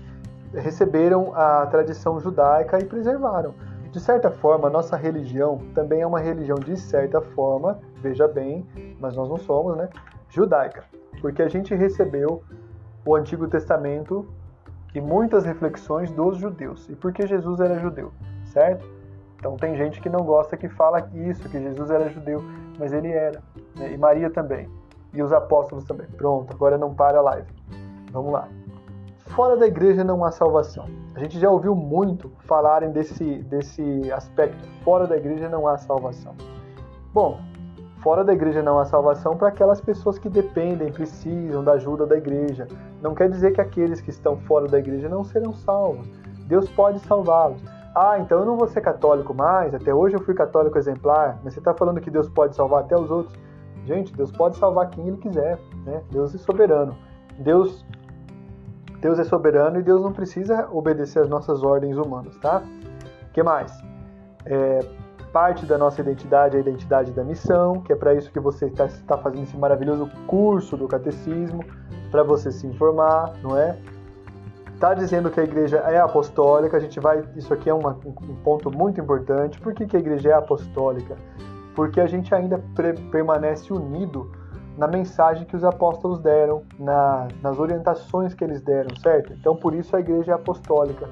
[0.53, 3.53] receberam a tradição judaica e preservaram.
[3.91, 8.65] De certa forma, a nossa religião também é uma religião de certa forma, veja bem,
[8.99, 9.89] mas nós não somos, né?
[10.29, 10.83] Judaica,
[11.21, 12.43] porque a gente recebeu
[13.05, 14.27] o Antigo Testamento
[14.93, 16.87] e muitas reflexões dos judeus.
[16.89, 18.11] E porque Jesus era judeu,
[18.45, 18.85] certo?
[19.37, 22.43] Então tem gente que não gosta que fala isso, que Jesus era judeu,
[22.77, 23.41] mas ele era.
[23.75, 23.93] Né?
[23.93, 24.69] E Maria também.
[25.13, 26.07] E os apóstolos também.
[26.07, 27.47] Pronto, agora não para a live.
[28.11, 28.47] Vamos lá.
[29.27, 30.85] Fora da igreja não há salvação.
[31.15, 34.67] A gente já ouviu muito falarem desse, desse aspecto.
[34.83, 36.35] Fora da igreja não há salvação.
[37.13, 37.39] Bom,
[38.01, 42.17] fora da igreja não há salvação para aquelas pessoas que dependem, precisam da ajuda da
[42.17, 42.67] igreja.
[43.01, 46.07] Não quer dizer que aqueles que estão fora da igreja não serão salvos.
[46.47, 47.61] Deus pode salvá-los.
[47.95, 49.73] Ah, então eu não vou ser católico mais.
[49.73, 51.39] Até hoje eu fui católico exemplar.
[51.43, 53.37] Mas você está falando que Deus pode salvar até os outros?
[53.85, 55.59] Gente, Deus pode salvar quem Ele quiser.
[55.85, 56.01] Né?
[56.11, 56.95] Deus é soberano.
[57.37, 57.85] Deus,
[59.01, 62.61] Deus é soberano e Deus não precisa obedecer às nossas ordens humanas, tá?
[63.29, 63.71] O que mais?
[64.45, 64.79] É,
[65.31, 68.65] parte da nossa identidade é a identidade da missão, que é para isso que você
[68.65, 71.63] está tá fazendo esse maravilhoso curso do catecismo,
[72.11, 73.77] para você se informar, não é?
[74.79, 77.21] está dizendo que a igreja é apostólica, a gente vai.
[77.35, 79.59] Isso aqui é uma, um ponto muito importante.
[79.59, 81.17] Por que, que a igreja é apostólica?
[81.75, 84.31] Porque a gente ainda pre, permanece unido
[84.77, 89.33] na mensagem que os apóstolos deram, na, nas orientações que eles deram, certo?
[89.33, 91.09] Então por isso a igreja é apostólica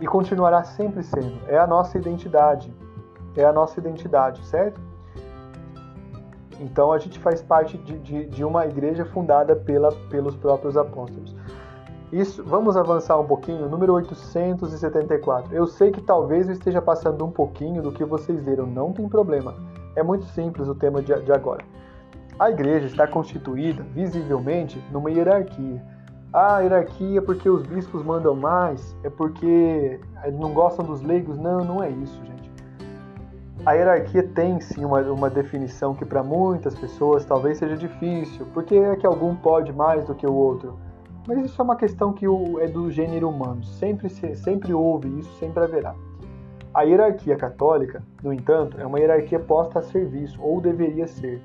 [0.00, 1.40] e continuará sempre sendo.
[1.48, 2.72] É a nossa identidade,
[3.40, 4.80] é a nossa identidade, certo?
[6.60, 11.34] Então a gente faz parte de, de, de uma igreja fundada pela, pelos próprios apóstolos.
[12.10, 15.54] Isso, vamos avançar um pouquinho, número 874.
[15.54, 19.06] Eu sei que talvez eu esteja passando um pouquinho do que vocês leram, não tem
[19.08, 19.54] problema.
[19.94, 21.62] É muito simples o tema de, de agora.
[22.38, 25.82] A igreja está constituída, visivelmente, numa hierarquia.
[26.32, 31.36] Ah, hierarquia porque os bispos mandam mais, é porque eles não gostam dos leigos.
[31.36, 32.37] Não, não é isso, gente.
[33.68, 38.74] A hierarquia tem sim uma, uma definição que para muitas pessoas talvez seja difícil, porque
[38.74, 40.78] é que algum pode mais do que o outro.
[41.26, 43.62] Mas isso é uma questão que é do gênero humano.
[43.62, 45.94] Sempre, sempre houve isso, sempre haverá.
[46.72, 51.42] A hierarquia católica, no entanto, é uma hierarquia posta a serviço, ou deveria ser.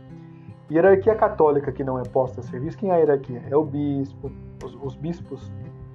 [0.71, 3.43] Hierarquia católica que não é posta a serviço, quem é a hierarquia?
[3.51, 4.31] É o bispo,
[4.63, 5.51] os, os bispos,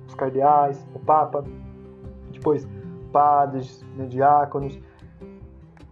[0.06, 1.42] os cardeais, o papa,
[2.30, 2.68] depois
[3.10, 4.78] padres, né, diáconos.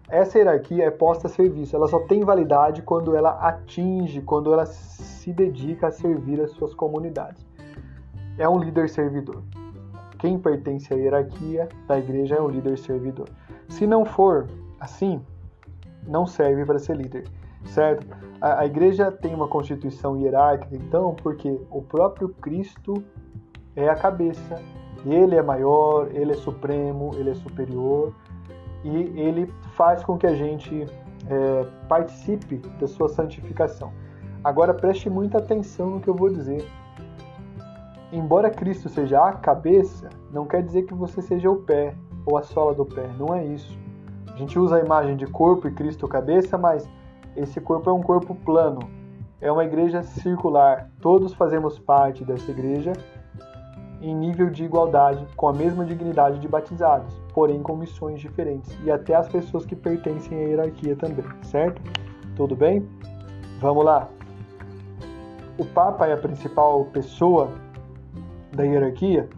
[0.09, 4.65] Essa hierarquia é posta a serviço, ela só tem validade quando ela atinge, quando ela
[4.67, 7.47] se dedica a servir as suas comunidades
[8.39, 9.43] é um líder servidor.
[10.19, 13.29] Quem pertence à hierarquia da igreja é um líder servidor.
[13.69, 14.47] Se não for
[14.81, 15.21] assim,
[16.07, 17.27] não serve para ser líder,
[17.65, 18.07] certo?
[18.41, 23.03] A, a, igreja tem uma constituição hierárquica, então, porque o próprio Cristo
[23.75, 24.63] é a cabeça,
[25.05, 28.15] ele é maior, ele é supremo, ele é superior
[28.87, 30.87] e ele faz com que a gente
[31.29, 33.93] é, participe da sua santificação.
[34.45, 36.65] Agora preste muita atenção no que eu vou dizer
[38.13, 41.95] embora Cristo seja a cabeça, não quer dizer que você seja o pé
[42.25, 43.79] ou a sola do pé, não é isso.
[44.33, 46.89] A gente usa a imagem de corpo e Cristo cabeça, mas
[47.37, 48.81] esse corpo é um corpo plano,
[49.41, 50.91] é uma igreja circular.
[51.01, 52.93] Todos fazemos parte dessa igreja
[54.01, 58.91] em nível de igualdade, com a mesma dignidade de batizados, porém com missões diferentes, e
[58.91, 61.81] até as pessoas que pertencem à hierarquia também, certo?
[62.37, 62.87] Tudo bem?
[63.61, 64.09] Vamos lá.
[65.59, 67.51] O Papa é a principal pessoa
[68.53, 69.29] da hierarquia,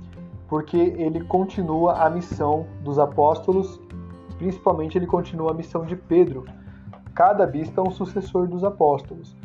[0.48, 3.80] porque ele continua a missão dos apóstolos,
[4.38, 6.44] principalmente ele continua a missão de Pedro.
[7.14, 9.36] Cada bispo é um sucessor dos apóstolos.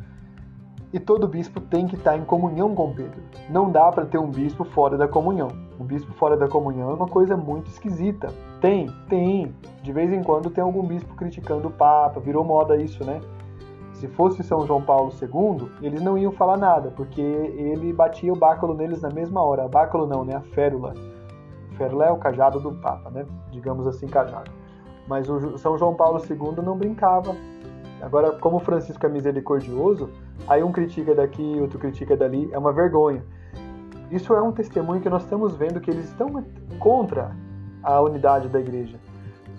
[0.93, 3.19] E todo bispo tem que estar em comunhão com Pedro.
[3.49, 5.47] Não dá para ter um bispo fora da comunhão.
[5.79, 8.27] Um bispo fora da comunhão é uma coisa muito esquisita.
[8.61, 9.55] Tem, tem.
[9.81, 13.19] De vez em quando tem algum bispo criticando o Papa, virou moda isso, né?
[14.03, 18.35] se fosse São João Paulo II, eles não iam falar nada, porque ele batia o
[18.35, 19.65] báculo neles na mesma hora.
[19.69, 20.35] Báculo não, né?
[20.35, 20.93] A férula.
[21.77, 23.25] Férula é o cajado do Papa, né?
[23.49, 24.51] Digamos assim, cajado.
[25.07, 27.33] Mas o São João Paulo II não brincava.
[28.03, 30.09] Agora, como Francisco é misericordioso,
[30.47, 33.23] aí um critica daqui, outro critica dali, é uma vergonha.
[34.11, 36.43] Isso é um testemunho que nós estamos vendo que eles estão
[36.79, 37.31] contra
[37.81, 38.99] a unidade da igreja.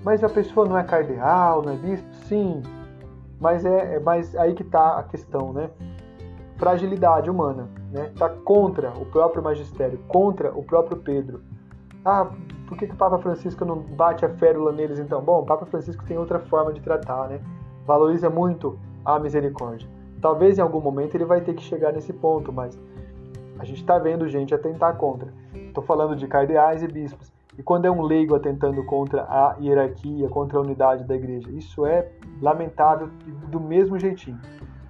[0.04, 2.06] Mas a pessoa não é cardeal, não é bispo?
[2.26, 2.62] Sim.
[3.40, 5.70] Mas é, é mas aí que está a questão, né?
[6.58, 8.10] Fragilidade humana, né?
[8.12, 11.40] Está contra o próprio magistério, contra o próprio Pedro.
[12.04, 12.28] Ah,
[12.68, 15.22] por que, que o Papa Francisco não bate a férula neles então?
[15.22, 17.40] Bom, o Papa Francisco tem outra forma de tratar, né?
[17.86, 19.88] Valoriza muito a misericórdia.
[20.20, 22.78] Talvez em algum momento ele vai ter que chegar nesse ponto, mas
[23.58, 25.32] a gente está vendo gente atentar contra.
[25.54, 27.32] Estou falando de cardeais e bispos.
[27.58, 31.86] E quando é um leigo atentando contra a hierarquia, contra a unidade da igreja, isso
[31.86, 33.08] é lamentável
[33.48, 34.40] do mesmo jeitinho.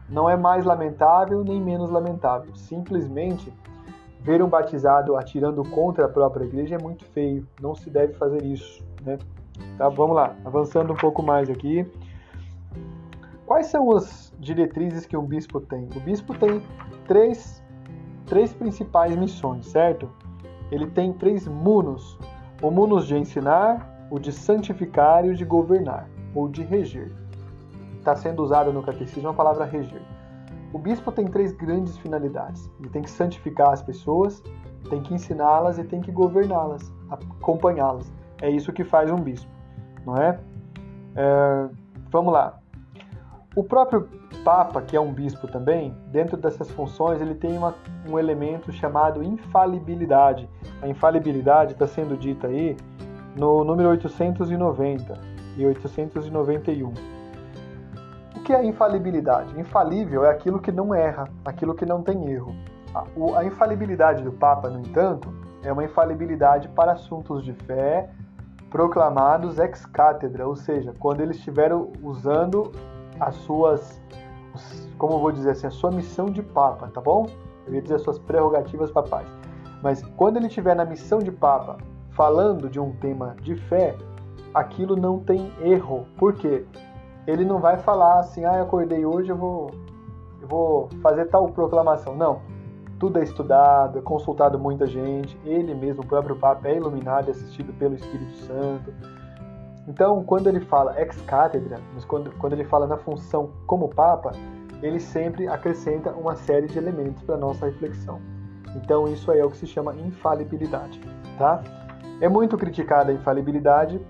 [0.09, 2.55] Não é mais lamentável nem menos lamentável.
[2.55, 3.53] Simplesmente
[4.21, 7.47] ver um batizado atirando contra a própria igreja é muito feio.
[7.61, 8.83] Não se deve fazer isso.
[9.03, 9.19] Né?
[9.77, 11.87] Tá, vamos lá, avançando um pouco mais aqui.
[13.47, 15.89] Quais são as diretrizes que um bispo tem?
[15.95, 16.63] O bispo tem
[17.07, 17.63] três,
[18.27, 20.11] três principais missões, certo?
[20.71, 22.19] Ele tem três munos
[22.63, 27.13] o munus de ensinar, o de santificar e o de governar, ou de reger.
[27.99, 30.03] Está sendo usada no catecismo a palavra reger.
[30.73, 32.71] O bispo tem três grandes finalidades.
[32.81, 34.43] Ele tem que santificar as pessoas,
[34.89, 38.11] tem que ensiná-las e tem que governá-las, acompanhá-las.
[38.41, 39.51] É isso que faz um bispo,
[40.05, 40.39] não é?
[41.17, 41.69] é?
[42.11, 42.61] Vamos lá.
[43.57, 44.09] O próprio
[44.45, 47.73] Papa, que é um bispo também, dentro dessas funções, ele tem uma,
[48.09, 50.49] um elemento chamado infalibilidade.
[50.83, 52.77] A infalibilidade está sendo dita aí
[53.37, 55.19] no número 890
[55.57, 56.93] e 891.
[58.37, 59.59] O que é infalibilidade?
[59.59, 62.53] Infalível é aquilo que não erra, aquilo que não tem erro.
[62.93, 63.05] A,
[63.39, 68.11] a infalibilidade do Papa, no entanto, é uma infalibilidade para assuntos de fé
[68.69, 72.73] proclamados ex cátedra, ou seja, quando eles estiveram usando
[73.21, 74.03] as suas
[74.99, 77.27] como eu vou dizer assim, a sua missão de papa, tá bom?
[77.67, 79.29] Eu ia dizer as suas prerrogativas papais.
[79.83, 81.79] Mas quando ele estiver na missão de papa,
[82.11, 83.97] falando de um tema de fé,
[84.55, 86.07] aquilo não tem erro.
[86.17, 86.65] Por quê?
[87.27, 89.71] Ele não vai falar assim, ah, eu acordei hoje, eu vou,
[90.41, 92.17] eu vou fazer tal proclamação.
[92.17, 92.41] Não.
[92.99, 95.39] Tudo é estudado, é consultado muita gente.
[95.45, 98.95] Ele mesmo, o próprio Papa, é iluminado e assistido pelo Espírito Santo.
[99.87, 104.33] Então, quando ele fala ex cátedra, quando, quando ele fala na função como Papa,
[104.83, 108.21] ele sempre acrescenta uma série de elementos para nossa reflexão.
[108.77, 111.01] Então, isso aí é o que se chama infalibilidade,
[111.39, 111.63] tá?
[112.21, 114.01] É muito criticada a infalibilidade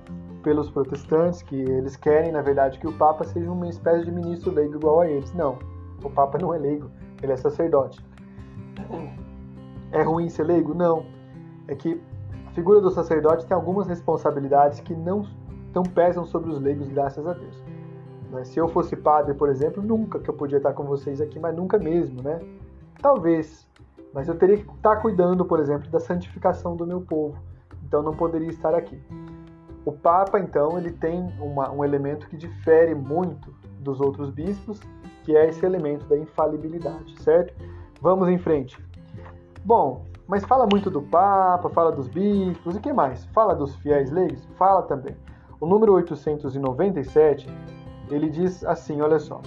[0.42, 4.52] pelos protestantes, que eles querem, na verdade, que o Papa seja uma espécie de ministro
[4.52, 5.32] leigo igual a eles.
[5.32, 5.58] Não,
[6.02, 6.90] o Papa não é leigo,
[7.22, 8.04] ele é sacerdote.
[9.90, 10.74] É ruim ser leigo?
[10.74, 11.06] Não.
[11.66, 12.00] É que
[12.46, 15.24] a figura do sacerdote tem algumas responsabilidades que não
[15.74, 17.60] então pesam sobre os leigos, graças a Deus.
[18.30, 21.40] Mas se eu fosse padre, por exemplo, nunca que eu podia estar com vocês aqui,
[21.40, 22.38] mas nunca mesmo, né?
[23.02, 23.66] Talvez,
[24.12, 27.36] mas eu teria que estar cuidando, por exemplo, da santificação do meu povo.
[27.82, 29.02] Então não poderia estar aqui.
[29.84, 34.80] O Papa, então, ele tem uma, um elemento que difere muito dos outros bispos,
[35.24, 37.52] que é esse elemento da infalibilidade, certo?
[38.00, 38.78] Vamos em frente.
[39.64, 43.24] Bom, mas fala muito do Papa, fala dos bispos e que mais?
[43.26, 44.48] Fala dos fiéis leigos?
[44.56, 45.16] Fala também.
[45.64, 47.48] O número 897,
[48.10, 49.40] ele diz assim, olha só.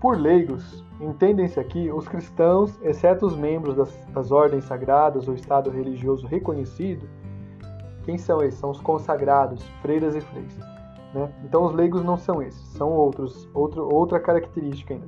[0.00, 5.70] Por leigos, entendem-se aqui os cristãos, exceto os membros das, das ordens sagradas ou estado
[5.70, 7.08] religioso reconhecido.
[8.04, 8.58] Quem são esses?
[8.58, 10.58] São os consagrados, freiras e freis.
[11.14, 11.32] Né?
[11.44, 15.06] Então os leigos não são esses, são outros, outro, outra característica ainda.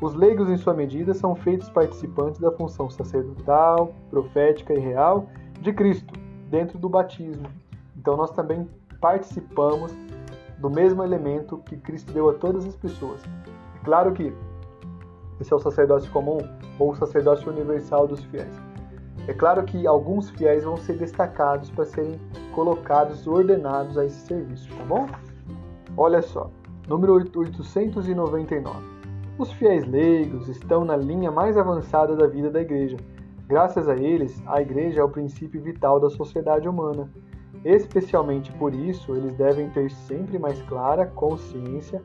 [0.00, 5.28] Os leigos, em sua medida, são feitos participantes da função sacerdotal, profética e real
[5.60, 6.12] de Cristo,
[6.50, 7.46] dentro do batismo.
[7.96, 8.68] Então nós também
[9.00, 9.92] participamos
[10.58, 13.22] do mesmo elemento que Cristo deu a todas as pessoas.
[13.80, 14.32] É claro que
[15.40, 16.38] esse é o sacerdócio comum
[16.78, 18.54] ou o sacerdócio universal dos fiéis.
[19.28, 22.18] É claro que alguns fiéis vão ser destacados para serem
[22.54, 25.06] colocados, ordenados a esse serviço, tá bom?
[25.96, 26.50] Olha só,
[26.88, 28.96] número 899.
[29.38, 32.96] Os fiéis leigos estão na linha mais avançada da vida da igreja.
[33.46, 37.10] Graças a eles, a igreja é o princípio vital da sociedade humana
[37.64, 42.02] Especialmente por isso, eles devem ter sempre mais clara consciência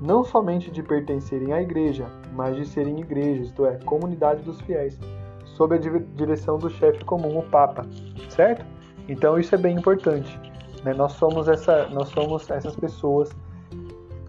[0.00, 4.98] não somente de pertencerem à igreja, mas de serem igreja, isto é, comunidade dos fiéis,
[5.44, 7.84] sob a direção do chefe comum, o Papa,
[8.28, 8.64] certo?
[9.08, 10.38] Então isso é bem importante.
[10.84, 10.94] Né?
[10.94, 13.30] Nós somos essa, nós somos essas pessoas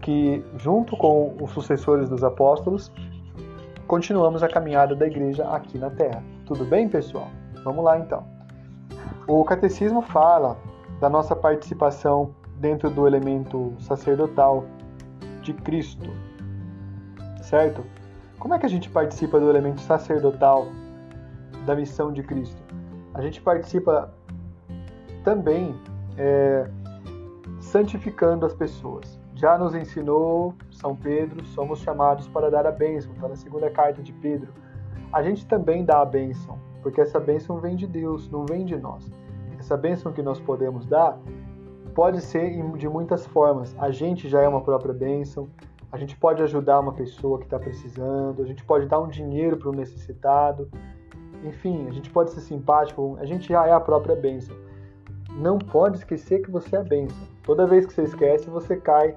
[0.02, 2.90] que, junto com os sucessores dos apóstolos,
[3.86, 6.22] continuamos a caminhada da igreja aqui na Terra.
[6.46, 7.28] Tudo bem, pessoal?
[7.62, 8.39] Vamos lá então.
[9.32, 10.58] O catecismo fala
[10.98, 14.64] da nossa participação dentro do elemento sacerdotal
[15.40, 16.10] de Cristo.
[17.40, 17.84] certo?
[18.40, 20.66] Como é que a gente participa do elemento sacerdotal
[21.64, 22.60] da missão de Cristo?
[23.14, 24.12] A gente participa
[25.22, 25.76] também
[26.18, 26.68] é,
[27.60, 29.16] santificando as pessoas.
[29.36, 34.02] Já nos ensinou São Pedro, somos chamados para dar a bênção, está na segunda carta
[34.02, 34.52] de Pedro.
[35.12, 38.76] A gente também dá a bênção, porque essa bênção vem de Deus, não vem de
[38.76, 39.19] nós.
[39.70, 41.16] Essa bênção que nós podemos dar
[41.94, 43.72] pode ser de muitas formas.
[43.78, 45.48] A gente já é uma própria bênção,
[45.92, 49.56] a gente pode ajudar uma pessoa que está precisando, a gente pode dar um dinheiro
[49.56, 50.68] para o necessitado,
[51.44, 54.56] enfim, a gente pode ser simpático, a gente já é a própria bênção
[55.36, 57.28] não pode esquecer que você é bênção.
[57.44, 59.14] Toda vez que você esquece, você cai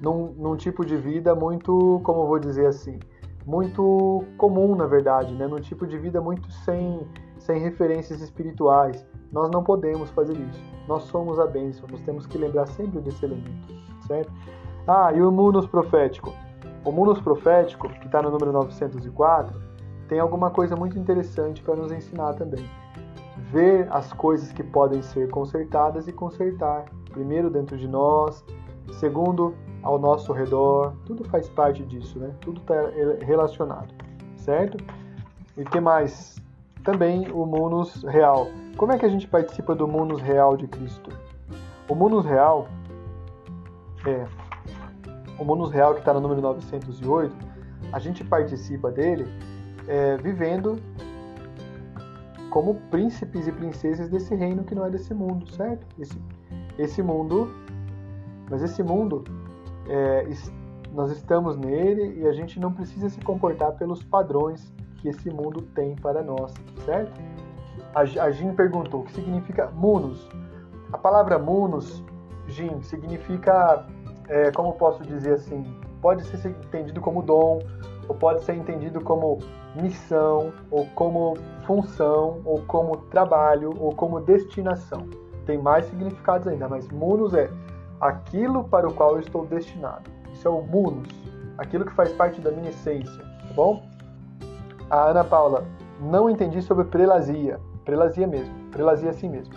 [0.00, 2.98] num, num tipo de vida muito, como eu vou dizer assim,
[3.46, 5.46] muito comum, na verdade, né?
[5.46, 7.06] num tipo de vida muito sem,
[7.38, 9.06] sem referências espirituais.
[9.34, 10.62] Nós não podemos fazer isso.
[10.86, 13.74] Nós somos a bênção, nós temos que lembrar sempre desse elemento,
[14.06, 14.32] certo?
[14.86, 16.32] Ah, e o munus profético.
[16.84, 19.60] O munus profético, que está no número 904,
[20.06, 22.64] tem alguma coisa muito interessante para nos ensinar também
[23.50, 26.84] ver as coisas que podem ser consertadas e consertar.
[27.10, 28.44] Primeiro dentro de nós,
[29.00, 32.32] segundo ao nosso redor, tudo faz parte disso, né?
[32.40, 32.74] Tudo está
[33.24, 33.92] relacionado,
[34.36, 34.76] certo?
[35.56, 36.36] E que mais?
[36.84, 38.48] Também o munus real.
[38.76, 41.10] Como é que a gente participa do munus real de Cristo?
[41.88, 42.68] O munus real
[44.06, 44.26] é
[45.38, 47.34] o munus real que está no número 908.
[47.90, 49.26] A gente participa dele
[49.88, 50.78] é, vivendo
[52.50, 55.86] como príncipes e princesas desse reino que não é desse mundo, certo?
[55.98, 56.20] Esse,
[56.78, 57.50] esse mundo,
[58.50, 59.24] mas esse mundo,
[59.88, 60.28] é,
[60.92, 64.72] nós estamos nele e a gente não precisa se comportar pelos padrões
[65.04, 66.54] que esse mundo tem para nós,
[66.86, 67.20] certo?
[67.94, 70.26] A, Jim perguntou o que significa munus.
[70.90, 72.02] A palavra munus,
[72.48, 73.84] Jim, significa,
[74.28, 75.62] é, como posso dizer assim,
[76.00, 77.58] pode ser entendido como dom,
[78.08, 79.40] ou pode ser entendido como
[79.76, 81.36] missão, ou como
[81.66, 85.06] função, ou como trabalho, ou como destinação.
[85.44, 87.50] Tem mais significados ainda, mas munus é
[88.00, 90.10] aquilo para o qual eu estou destinado.
[90.32, 91.08] Isso é o munus,
[91.58, 93.93] aquilo que faz parte da minha essência, tá bom?
[94.94, 95.64] A Ana Paula,
[96.00, 97.58] não entendi sobre prelazia.
[97.84, 99.52] Prelazia mesmo, prelazia assim mesmo.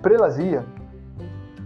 [0.00, 0.64] Prelazia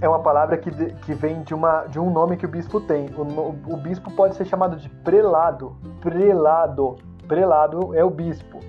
[0.01, 2.81] é uma palavra que, de, que vem de, uma, de um nome que o bispo
[2.81, 3.11] tem.
[3.15, 5.77] O, o bispo pode ser chamado de prelado.
[6.01, 6.97] Prelado.
[7.29, 8.61] Prelado é o bispo.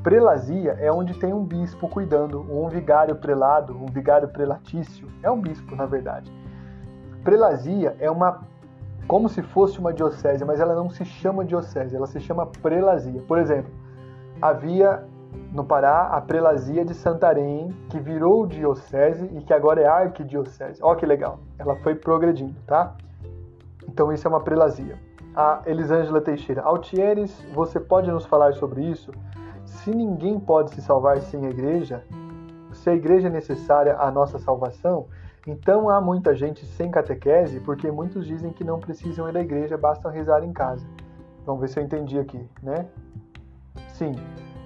[0.00, 5.08] Prelazia é onde tem um bispo cuidando, um vigário prelado, um vigário prelatício.
[5.24, 6.32] É um bispo, na verdade.
[7.24, 8.42] Prelazia é uma
[9.10, 13.20] como se fosse uma diocese, mas ela não se chama diocese, ela se chama prelazia.
[13.26, 13.68] Por exemplo,
[14.40, 15.04] havia
[15.52, 20.80] no Pará a prelazia de Santarém, que virou diocese e que agora é arquidiocese.
[20.80, 22.94] Olha que legal, ela foi progredindo, tá?
[23.88, 24.96] Então isso é uma prelazia.
[25.34, 29.10] A Elisângela Teixeira, Altieres, você pode nos falar sobre isso?
[29.64, 32.04] Se ninguém pode se salvar sem a igreja,
[32.72, 35.08] se a igreja é necessária à nossa salvação,
[35.46, 39.76] então há muita gente sem catequese, porque muitos dizem que não precisam ir à igreja,
[39.76, 40.86] basta rezar em casa.
[41.46, 42.86] Vamos ver se eu entendi aqui, né?
[43.88, 44.14] Sim,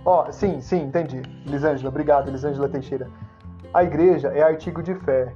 [0.05, 1.22] Ó, oh, sim, sim, entendi.
[1.47, 3.09] Lisângela, obrigado, Lisângela Teixeira.
[3.72, 5.33] A igreja é artigo de fé.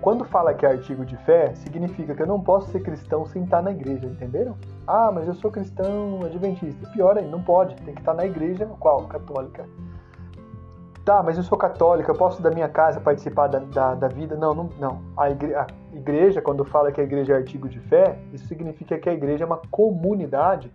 [0.00, 3.42] Quando fala que é artigo de fé, significa que eu não posso ser cristão sem
[3.42, 4.56] estar na igreja, entenderam?
[4.86, 6.88] Ah, mas eu sou cristão adventista.
[6.90, 9.08] Pior aí, não pode, tem que estar na igreja, qual?
[9.08, 9.68] Católica.
[11.04, 14.36] Tá, mas eu sou católica, eu posso da minha casa participar da, da, da vida?
[14.36, 15.02] Não, não, não.
[15.18, 18.98] A igreja, a igreja, quando fala que a igreja é artigo de fé, isso significa
[18.98, 20.72] que a igreja é uma comunidade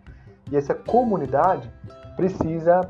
[0.51, 1.71] e essa comunidade
[2.15, 2.81] precisa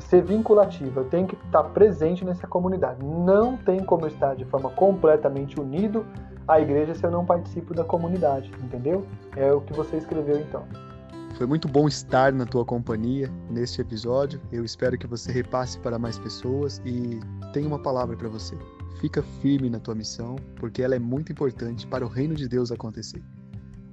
[0.00, 3.02] ser vinculativa, eu tenho que estar presente nessa comunidade.
[3.02, 6.04] Não tem como estar de forma completamente unido
[6.46, 9.06] à igreja se eu não participo da comunidade, entendeu?
[9.36, 10.64] É o que você escreveu então.
[11.36, 14.40] Foi muito bom estar na tua companhia neste episódio.
[14.52, 17.20] Eu espero que você repasse para mais pessoas e
[17.52, 18.56] tenha uma palavra para você.
[19.00, 22.70] Fica firme na tua missão, porque ela é muito importante para o reino de Deus
[22.70, 23.22] acontecer.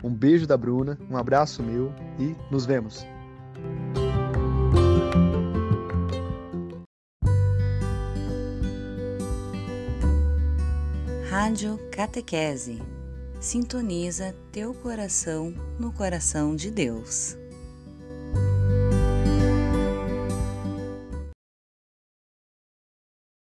[0.03, 3.05] Um beijo da Bruna, um abraço meu e nos vemos.
[11.29, 12.98] Rádio Catequese.
[13.39, 17.37] Sintoniza teu coração no coração de Deus.